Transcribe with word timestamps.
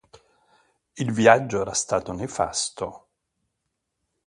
Il 0.97 1.11
viaggio 1.11 1.61
era 1.61 1.73
stato 1.73 2.11
nefasto. 2.11 3.07